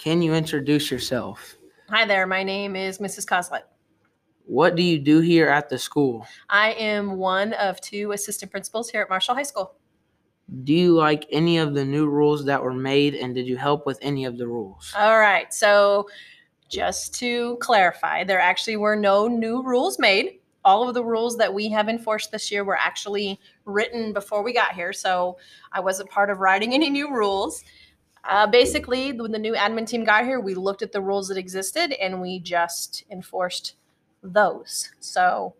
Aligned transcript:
Can 0.00 0.22
you 0.22 0.32
introduce 0.32 0.90
yourself? 0.90 1.58
Hi 1.90 2.06
there, 2.06 2.26
my 2.26 2.42
name 2.42 2.74
is 2.74 3.00
Mrs. 3.00 3.26
Coslet. 3.26 3.64
What 4.46 4.74
do 4.74 4.82
you 4.82 4.98
do 4.98 5.20
here 5.20 5.50
at 5.50 5.68
the 5.68 5.76
school? 5.78 6.26
I 6.48 6.72
am 6.72 7.18
one 7.18 7.52
of 7.52 7.82
two 7.82 8.12
assistant 8.12 8.50
principals 8.50 8.88
here 8.88 9.02
at 9.02 9.10
Marshall 9.10 9.34
High 9.34 9.42
School. 9.42 9.74
Do 10.64 10.72
you 10.72 10.94
like 10.94 11.26
any 11.30 11.58
of 11.58 11.74
the 11.74 11.84
new 11.84 12.08
rules 12.08 12.46
that 12.46 12.62
were 12.62 12.72
made 12.72 13.14
and 13.14 13.34
did 13.34 13.46
you 13.46 13.58
help 13.58 13.84
with 13.84 13.98
any 14.00 14.24
of 14.24 14.38
the 14.38 14.48
rules? 14.48 14.90
All 14.96 15.18
right, 15.18 15.52
so 15.52 16.08
just 16.70 17.14
to 17.16 17.58
clarify, 17.60 18.24
there 18.24 18.40
actually 18.40 18.76
were 18.76 18.96
no 18.96 19.28
new 19.28 19.62
rules 19.62 19.98
made. 19.98 20.38
All 20.64 20.88
of 20.88 20.94
the 20.94 21.04
rules 21.04 21.36
that 21.36 21.52
we 21.52 21.68
have 21.68 21.90
enforced 21.90 22.32
this 22.32 22.50
year 22.50 22.64
were 22.64 22.78
actually 22.78 23.38
written 23.66 24.14
before 24.14 24.42
we 24.42 24.54
got 24.54 24.72
here, 24.72 24.94
so 24.94 25.36
I 25.72 25.80
wasn't 25.80 26.08
part 26.08 26.30
of 26.30 26.38
writing 26.38 26.72
any 26.72 26.88
new 26.88 27.12
rules. 27.14 27.62
Uh, 28.28 28.46
basically, 28.46 29.12
when 29.12 29.32
the 29.32 29.38
new 29.38 29.54
admin 29.54 29.86
team 29.86 30.04
got 30.04 30.24
here, 30.24 30.40
we 30.40 30.54
looked 30.54 30.82
at 30.82 30.92
the 30.92 31.00
rules 31.00 31.28
that 31.28 31.38
existed 31.38 31.92
and 31.92 32.20
we 32.20 32.38
just 32.38 33.04
enforced 33.10 33.76
those. 34.22 34.90
So 35.00 35.54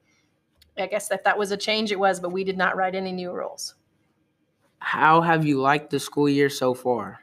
I 0.78 0.86
guess 0.86 1.10
if 1.10 1.24
that 1.24 1.38
was 1.38 1.52
a 1.52 1.56
change, 1.56 1.90
it 1.90 1.98
was, 1.98 2.20
but 2.20 2.32
we 2.32 2.44
did 2.44 2.58
not 2.58 2.76
write 2.76 2.94
any 2.94 3.12
new 3.12 3.32
rules. 3.32 3.74
How 4.78 5.20
have 5.20 5.44
you 5.44 5.60
liked 5.60 5.90
the 5.90 6.00
school 6.00 6.28
year 6.28 6.48
so 6.48 6.74
far? 6.74 7.20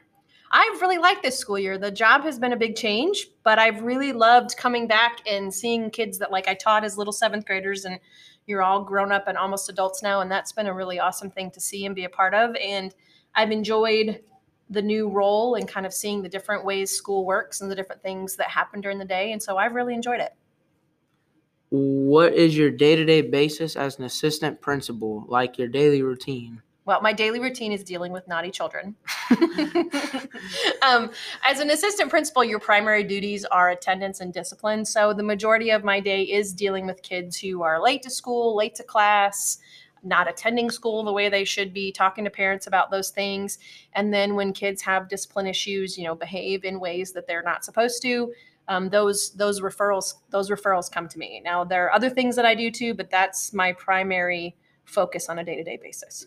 I've 0.50 0.80
really 0.80 0.98
liked 0.98 1.22
this 1.22 1.38
school 1.38 1.58
year. 1.58 1.76
The 1.76 1.90
job 1.90 2.22
has 2.22 2.38
been 2.38 2.52
a 2.52 2.56
big 2.56 2.74
change, 2.74 3.28
but 3.44 3.58
I've 3.58 3.82
really 3.82 4.12
loved 4.12 4.56
coming 4.56 4.86
back 4.86 5.18
and 5.26 5.52
seeing 5.52 5.90
kids 5.90 6.18
that 6.18 6.32
like 6.32 6.48
I 6.48 6.54
taught 6.54 6.84
as 6.84 6.96
little 6.96 7.12
seventh 7.12 7.44
graders 7.44 7.84
and 7.84 7.98
you're 8.46 8.62
all 8.62 8.82
grown 8.82 9.12
up 9.12 9.28
and 9.28 9.36
almost 9.36 9.68
adults 9.68 10.02
now. 10.02 10.20
And 10.20 10.30
that's 10.30 10.52
been 10.52 10.66
a 10.66 10.72
really 10.72 10.98
awesome 10.98 11.30
thing 11.30 11.50
to 11.50 11.60
see 11.60 11.84
and 11.84 11.94
be 11.94 12.04
a 12.04 12.08
part 12.08 12.32
of. 12.32 12.56
And 12.56 12.94
I've 13.34 13.50
enjoyed 13.50 14.20
the 14.70 14.82
new 14.82 15.08
role 15.08 15.54
and 15.54 15.66
kind 15.66 15.86
of 15.86 15.94
seeing 15.94 16.22
the 16.22 16.28
different 16.28 16.64
ways 16.64 16.90
school 16.90 17.24
works 17.24 17.60
and 17.60 17.70
the 17.70 17.74
different 17.74 18.02
things 18.02 18.36
that 18.36 18.48
happen 18.48 18.80
during 18.80 18.98
the 18.98 19.04
day. 19.04 19.32
And 19.32 19.42
so 19.42 19.56
I've 19.56 19.74
really 19.74 19.94
enjoyed 19.94 20.20
it. 20.20 20.34
What 21.70 22.32
is 22.32 22.56
your 22.56 22.70
day 22.70 22.96
to 22.96 23.04
day 23.04 23.20
basis 23.20 23.76
as 23.76 23.98
an 23.98 24.04
assistant 24.04 24.60
principal, 24.60 25.24
like 25.28 25.58
your 25.58 25.68
daily 25.68 26.02
routine? 26.02 26.62
Well, 26.88 27.02
my 27.02 27.12
daily 27.12 27.38
routine 27.38 27.70
is 27.70 27.84
dealing 27.84 28.12
with 28.12 28.26
naughty 28.26 28.50
children. 28.50 28.96
um, 30.82 31.10
as 31.44 31.60
an 31.60 31.68
assistant 31.68 32.08
principal, 32.08 32.42
your 32.42 32.58
primary 32.58 33.04
duties 33.04 33.44
are 33.44 33.68
attendance 33.68 34.20
and 34.20 34.32
discipline. 34.32 34.86
So 34.86 35.12
the 35.12 35.22
majority 35.22 35.68
of 35.68 35.84
my 35.84 36.00
day 36.00 36.22
is 36.22 36.54
dealing 36.54 36.86
with 36.86 37.02
kids 37.02 37.38
who 37.38 37.60
are 37.60 37.78
late 37.78 38.00
to 38.04 38.10
school, 38.10 38.56
late 38.56 38.74
to 38.76 38.82
class, 38.82 39.58
not 40.02 40.28
attending 40.28 40.70
school 40.70 41.04
the 41.04 41.12
way 41.12 41.28
they 41.28 41.44
should 41.44 41.72
be, 41.72 41.92
talking 41.92 42.24
to 42.24 42.30
parents 42.30 42.66
about 42.66 42.90
those 42.90 43.10
things. 43.10 43.58
And 43.92 44.12
then 44.12 44.34
when 44.34 44.52
kids 44.52 44.82
have 44.82 45.08
discipline 45.08 45.46
issues, 45.46 45.98
you 45.98 46.04
know, 46.04 46.14
behave 46.14 46.64
in 46.64 46.80
ways 46.80 47.12
that 47.12 47.26
they're 47.26 47.42
not 47.42 47.64
supposed 47.64 48.02
to, 48.02 48.32
um, 48.68 48.90
those 48.90 49.30
those 49.30 49.60
referrals 49.60 50.14
those 50.30 50.50
referrals 50.50 50.90
come 50.90 51.08
to 51.08 51.18
me. 51.18 51.40
Now 51.44 51.64
there 51.64 51.86
are 51.86 51.92
other 51.92 52.10
things 52.10 52.36
that 52.36 52.44
I 52.44 52.54
do 52.54 52.70
too, 52.70 52.94
but 52.94 53.10
that's 53.10 53.52
my 53.52 53.72
primary 53.72 54.56
focus 54.84 55.28
on 55.28 55.38
a 55.38 55.44
day 55.44 55.56
to 55.56 55.64
day 55.64 55.78
basis. 55.82 56.26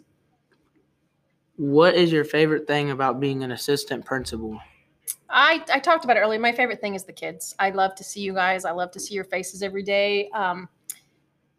What 1.57 1.93
is 1.93 2.11
your 2.11 2.23
favorite 2.23 2.65
thing 2.65 2.89
about 2.89 3.19
being 3.19 3.43
an 3.43 3.51
assistant 3.51 4.05
principal? 4.05 4.59
I, 5.29 5.63
I 5.71 5.79
talked 5.79 6.03
about 6.03 6.17
it 6.17 6.21
earlier. 6.21 6.39
My 6.39 6.51
favorite 6.51 6.81
thing 6.81 6.95
is 6.95 7.03
the 7.03 7.13
kids. 7.13 7.55
I 7.59 7.69
love 7.69 7.95
to 7.95 8.03
see 8.03 8.21
you 8.21 8.33
guys. 8.33 8.65
I 8.65 8.71
love 8.71 8.91
to 8.91 8.99
see 8.99 9.13
your 9.13 9.23
faces 9.23 9.61
every 9.63 9.83
day. 9.83 10.29
Um, 10.33 10.67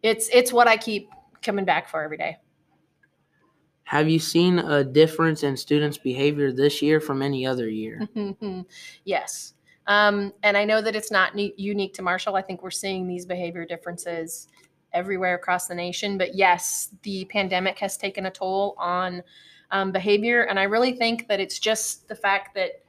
it's 0.03 0.29
it's 0.33 0.53
what 0.53 0.67
I 0.69 0.77
keep 0.77 1.11
coming 1.43 1.65
back 1.65 1.89
for 1.89 2.03
every 2.03 2.17
day. 2.17 2.39
Have 3.85 4.09
you 4.09 4.19
seen 4.19 4.59
a 4.59 4.83
difference 4.83 5.43
in 5.43 5.57
students' 5.57 5.99
behavior 5.99 6.53
this 6.53 6.81
year 6.81 7.01
from 7.01 7.21
any 7.21 7.47
other 7.47 7.69
year? 7.69 8.09
yes. 9.05 9.55
Um, 9.87 10.33
and 10.43 10.57
I 10.57 10.65
know 10.65 10.81
that 10.81 10.97
it's 10.97 11.11
not 11.11 11.35
ne- 11.35 11.55
unique 11.57 11.93
to 11.95 12.03
Marshall. 12.03 12.37
I 12.37 12.43
think 12.43 12.63
we're 12.63 12.71
seeing 12.71 13.07
these 13.07 13.27
behavior 13.27 13.65
differences 13.65 14.49
everywhere 14.93 15.35
across 15.35 15.67
the 15.67 15.75
nation. 15.75 16.17
But 16.17 16.35
yes, 16.35 16.95
the 17.03 17.25
pandemic 17.27 17.79
has 17.81 17.97
taken 17.97 18.27
a 18.27 18.31
toll 18.31 18.75
on 18.79 19.23
um, 19.71 19.91
behavior. 19.91 20.43
And 20.43 20.59
I 20.59 20.65
really 20.65 20.93
think 20.93 21.29
that 21.29 21.41
it's 21.41 21.59
just 21.59 22.09
the 22.09 22.15
fact 22.15 22.55
that, 22.55 22.83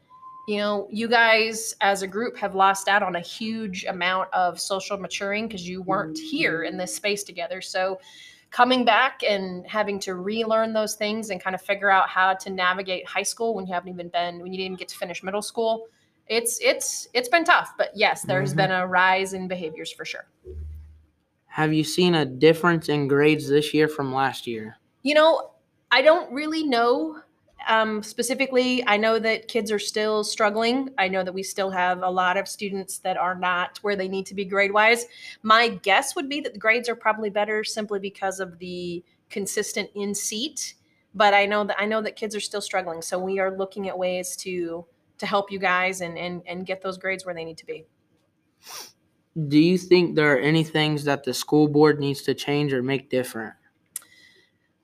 you 0.48 0.58
know, 0.58 0.88
you 0.92 1.08
guys 1.08 1.74
as 1.82 2.02
a 2.02 2.08
group 2.08 2.38
have 2.38 2.54
lost 2.54 2.88
out 2.90 3.02
on 3.02 3.16
a 3.16 3.22
huge 3.22 3.86
amount 3.86 4.30
of 4.34 4.60
social 4.60 4.98
maturing 4.98 5.48
because 5.48 5.68
you 5.68 5.82
weren't 5.82 6.18
here 6.18 6.64
in 6.64 6.78
this 6.78 6.94
space 6.94 7.24
together. 7.24 7.62
So, 7.62 8.00
coming 8.54 8.86
back 8.86 9.22
and 9.28 9.68
having 9.68 10.00
to 10.00 10.14
relearn 10.14 10.74
those 10.74 10.94
things 10.94 11.32
and 11.32 11.44
kind 11.44 11.56
of 11.56 11.62
figure 11.62 11.90
out 11.90 12.08
how 12.08 12.36
to 12.36 12.52
navigate 12.52 13.06
high 13.06 13.24
school 13.24 13.56
when 13.56 13.66
you 13.66 13.74
haven't 13.74 13.90
even 13.90 14.08
been 14.10 14.40
when 14.40 14.54
you 14.54 14.60
didn't 14.60 14.78
get 14.78 14.88
to 14.88 14.96
finish 14.96 15.24
middle 15.24 15.42
school 15.42 15.88
it's 16.28 16.60
it's 16.62 17.08
it's 17.14 17.28
been 17.28 17.44
tough 17.44 17.74
but 17.78 17.90
yes 17.96 18.22
there's 18.22 18.52
mm-hmm. 18.52 18.58
been 18.58 18.72
a 18.72 18.88
rise 18.88 19.34
in 19.34 19.48
behaviors 19.48 19.92
for 19.92 20.06
sure 20.06 20.28
have 21.48 21.74
you 21.74 21.84
seen 21.84 22.16
a 22.16 22.26
difference 22.26 22.88
in 22.88 23.08
grades 23.08 23.50
this 23.50 23.74
year 23.74 23.88
from 23.88 24.14
last 24.14 24.48
year 24.48 24.78
you 25.02 25.16
know 25.16 25.50
I 25.94 26.02
don't 26.02 26.32
really 26.34 26.64
know 26.64 27.20
um, 27.68 28.04
specifically. 28.04 28.84
I 28.88 28.98
know 28.98 29.20
that 29.20 29.48
kids 29.48 29.72
are 29.72 29.80
still 29.80 30.24
struggling. 30.24 30.90
I 30.98 31.08
know 31.08 31.24
that 31.24 31.34
we 31.34 31.44
still 31.44 31.70
have 31.72 32.02
a 32.04 32.10
lot 32.10 32.38
of 32.38 32.48
students 32.48 33.00
that 33.00 33.18
are 33.18 33.36
not 33.36 33.80
where 33.82 33.96
they 33.96 34.08
need 34.08 34.26
to 34.28 34.36
be 34.36 34.46
grade 34.46 34.74
wise. 34.74 35.06
My 35.42 35.70
guess 35.70 36.16
would 36.16 36.30
be 36.30 36.42
that 36.42 36.54
the 36.54 36.60
grades 36.60 36.90
are 36.90 36.96
probably 36.96 37.30
better 37.30 37.64
simply 37.64 38.00
because 38.00 38.40
of 38.40 38.60
the 38.60 39.04
consistent 39.30 39.90
in 39.96 40.14
seat. 40.14 40.76
But 41.16 41.34
I 41.34 41.46
know 41.46 41.64
that 41.66 41.80
I 41.80 41.86
know 41.86 42.02
that 42.02 42.16
kids 42.16 42.36
are 42.36 42.40
still 42.40 42.62
struggling. 42.62 43.02
So 43.02 43.20
we 43.20 43.40
are 43.40 43.56
looking 43.56 43.88
at 43.88 43.98
ways 43.98 44.36
to 44.38 44.86
to 45.20 45.26
help 45.26 45.52
you 45.52 45.60
guys 45.60 46.02
and 46.02 46.18
and, 46.18 46.42
and 46.48 46.66
get 46.66 46.82
those 46.82 46.98
grades 46.98 47.26
where 47.26 47.36
they 47.36 47.46
need 47.46 47.58
to 47.58 47.66
be. 47.66 47.86
Do 49.48 49.60
you 49.60 49.78
think 49.78 50.16
there 50.16 50.34
are 50.34 50.40
any 50.40 50.64
things 50.64 51.06
that 51.06 51.24
the 51.24 51.34
school 51.34 51.68
board 51.68 52.00
needs 52.00 52.22
to 52.24 52.34
change 52.34 52.72
or 52.72 52.84
make 52.84 53.10
different? 53.10 53.54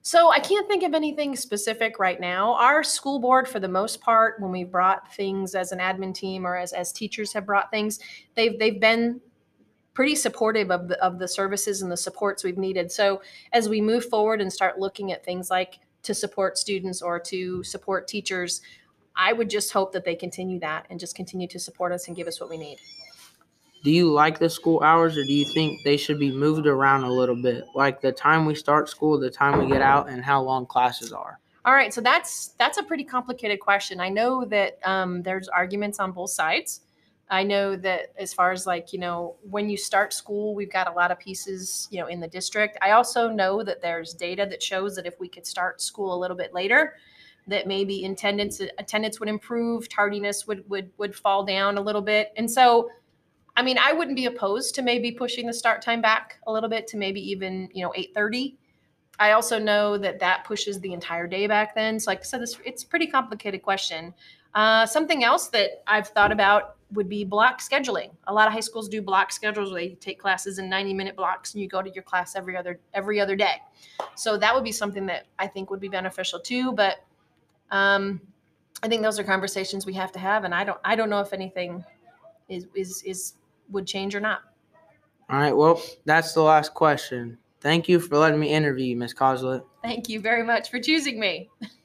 So 0.01 0.31
I 0.31 0.39
can't 0.39 0.67
think 0.67 0.83
of 0.83 0.93
anything 0.93 1.35
specific 1.35 1.99
right 1.99 2.19
now. 2.19 2.53
Our 2.53 2.83
school 2.83 3.19
board, 3.19 3.47
for 3.47 3.59
the 3.59 3.67
most 3.67 3.99
part, 3.99 4.39
when 4.39 4.51
we 4.51 4.63
brought 4.63 5.13
things 5.13 5.55
as 5.55 5.71
an 5.71 5.79
admin 5.79 6.13
team 6.13 6.47
or 6.47 6.55
as, 6.55 6.71
as 6.71 6.93
teachers 6.93 7.33
have 7.33 7.45
brought 7.45 7.69
things, 7.69 7.99
they've 8.35 8.57
they've 8.57 8.79
been 8.79 9.19
pretty 9.93 10.15
supportive 10.15 10.71
of 10.71 10.87
the 10.87 11.03
of 11.03 11.19
the 11.19 11.27
services 11.27 11.81
and 11.81 11.91
the 11.91 11.97
supports 11.97 12.43
we've 12.43 12.57
needed. 12.57 12.91
So 12.91 13.21
as 13.51 13.67
we 13.67 13.81
move 13.81 14.05
forward 14.05 14.39
and 14.39 14.51
start 14.51 14.79
looking 14.79 15.11
at 15.11 15.25
things 15.25 15.49
like 15.49 15.79
to 16.03 16.13
support 16.13 16.57
students 16.57 17.01
or 17.01 17.19
to 17.19 17.61
support 17.63 18.07
teachers, 18.07 18.61
I 19.17 19.33
would 19.33 19.49
just 19.49 19.73
hope 19.73 19.91
that 19.91 20.05
they 20.05 20.15
continue 20.15 20.59
that 20.61 20.85
and 20.89 20.97
just 20.97 21.13
continue 21.13 21.47
to 21.49 21.59
support 21.59 21.91
us 21.91 22.07
and 22.07 22.15
give 22.15 22.27
us 22.27 22.39
what 22.39 22.49
we 22.49 22.57
need 22.57 22.79
do 23.83 23.91
you 23.91 24.11
like 24.11 24.39
the 24.39 24.49
school 24.49 24.81
hours 24.83 25.17
or 25.17 25.23
do 25.23 25.33
you 25.33 25.45
think 25.45 25.83
they 25.83 25.97
should 25.97 26.19
be 26.19 26.31
moved 26.31 26.67
around 26.67 27.03
a 27.03 27.11
little 27.11 27.35
bit? 27.41 27.65
Like 27.75 28.01
the 28.01 28.11
time 28.11 28.45
we 28.45 28.55
start 28.55 28.89
school 28.89 29.19
the 29.19 29.29
time 29.29 29.59
we 29.59 29.67
get 29.67 29.81
out 29.81 30.09
and 30.09 30.23
how 30.23 30.41
long 30.41 30.65
classes 30.65 31.13
are. 31.13 31.39
All 31.65 31.73
right 31.73 31.93
so 31.93 32.01
that's 32.01 32.49
that's 32.57 32.77
a 32.77 32.83
pretty 32.83 33.03
complicated 33.03 33.59
question. 33.59 33.99
I 33.99 34.09
know 34.09 34.45
that 34.45 34.79
um, 34.83 35.23
there's 35.23 35.47
arguments 35.47 35.99
on 35.99 36.11
both 36.11 36.31
sides. 36.31 36.81
I 37.31 37.43
know 37.43 37.75
that 37.75 38.07
as 38.17 38.33
far 38.33 38.51
as 38.51 38.65
like 38.65 38.91
you 38.91 38.99
know 38.99 39.35
when 39.43 39.69
you 39.69 39.77
start 39.77 40.13
school 40.13 40.55
we've 40.55 40.71
got 40.71 40.87
a 40.87 40.91
lot 40.91 41.11
of 41.11 41.19
pieces 41.19 41.87
you 41.91 41.99
know 41.99 42.07
in 42.07 42.19
the 42.19 42.27
district. 42.27 42.77
I 42.81 42.91
also 42.91 43.29
know 43.29 43.63
that 43.63 43.81
there's 43.81 44.13
data 44.13 44.45
that 44.49 44.61
shows 44.61 44.95
that 44.95 45.05
if 45.05 45.19
we 45.19 45.29
could 45.29 45.45
start 45.45 45.81
school 45.81 46.13
a 46.13 46.19
little 46.19 46.37
bit 46.37 46.53
later 46.53 46.95
that 47.47 47.67
maybe 47.67 48.05
attendance 48.05 48.61
attendance 48.77 49.19
would 49.19 49.29
improve 49.29 49.89
tardiness 49.89 50.47
would 50.47 50.67
would 50.69 50.91
would 50.97 51.15
fall 51.15 51.43
down 51.43 51.77
a 51.77 51.81
little 51.81 52.01
bit. 52.01 52.31
And 52.37 52.49
so 52.49 52.89
I 53.59 53.61
mean, 53.61 53.77
I 53.77 53.91
wouldn't 53.91 54.15
be 54.15 54.25
opposed 54.25 54.73
to 54.75 54.81
maybe 54.81 55.11
pushing 55.11 55.45
the 55.45 55.53
start 55.53 55.81
time 55.81 55.99
back 55.99 56.39
a 56.47 56.51
little 56.51 56.69
bit 56.69 56.87
to 56.87 56.97
maybe 56.97 57.19
even, 57.29 57.67
you 57.73 57.83
know, 57.83 57.91
8:30. 57.93 58.55
I 59.19 59.33
also 59.33 59.59
know 59.59 59.97
that 59.97 60.19
that 60.21 60.45
pushes 60.45 60.79
the 60.79 60.93
entire 60.93 61.27
day 61.27 61.45
back 61.45 61.75
then. 61.75 61.99
So 61.99 62.09
like 62.09 62.19
I 62.19 62.23
said, 62.23 62.41
it's 62.63 62.83
a 62.83 62.87
pretty 62.87 63.07
complicated 63.07 63.61
question. 63.61 64.13
Uh, 64.55 64.85
something 64.85 65.25
else 65.25 65.49
that 65.49 65.83
I've 65.87 66.07
thought 66.07 66.31
about 66.31 66.77
would 66.93 67.09
be 67.09 67.25
block 67.25 67.59
scheduling. 67.59 68.11
A 68.27 68.33
lot 68.33 68.47
of 68.47 68.53
high 68.53 68.61
schools 68.61 68.87
do 68.87 69.01
block 69.01 69.33
schedules 69.33 69.73
where 69.73 69.81
they 69.81 69.95
take 69.95 70.19
classes 70.19 70.57
in 70.57 70.69
90 70.69 70.93
minute 70.93 71.17
blocks 71.17 71.53
and 71.53 71.61
you 71.61 71.67
go 71.67 71.81
to 71.81 71.89
your 71.89 72.03
class 72.03 72.37
every 72.37 72.55
other 72.55 72.79
every 72.93 73.19
other 73.19 73.35
day. 73.35 73.57
So 74.15 74.37
that 74.37 74.55
would 74.55 74.63
be 74.63 74.71
something 74.71 75.05
that 75.07 75.25
I 75.37 75.47
think 75.47 75.69
would 75.69 75.81
be 75.81 75.89
beneficial 75.89 76.39
too. 76.39 76.71
But 76.71 77.03
um, 77.71 78.21
I 78.81 78.87
think 78.87 79.01
those 79.01 79.19
are 79.19 79.25
conversations 79.25 79.85
we 79.85 79.95
have 79.95 80.13
to 80.13 80.19
have, 80.19 80.45
and 80.45 80.55
I 80.55 80.63
don't 80.63 80.79
I 80.85 80.95
don't 80.95 81.09
know 81.09 81.19
if 81.19 81.33
anything 81.33 81.83
is 82.47 82.65
is 82.73 83.03
is 83.03 83.33
would 83.71 83.87
change 83.87 84.15
or 84.15 84.19
not. 84.19 84.41
All 85.29 85.37
right. 85.37 85.55
Well, 85.55 85.81
that's 86.05 86.33
the 86.33 86.41
last 86.41 86.73
question. 86.73 87.37
Thank 87.61 87.87
you 87.87 87.99
for 87.99 88.17
letting 88.17 88.39
me 88.39 88.53
interview 88.53 88.85
you, 88.85 88.95
Miss 88.95 89.13
Coslet. 89.13 89.63
Thank 89.83 90.09
you 90.09 90.19
very 90.19 90.43
much 90.43 90.69
for 90.69 90.79
choosing 90.79 91.19
me. 91.19 91.49